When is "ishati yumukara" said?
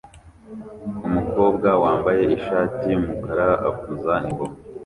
2.37-3.47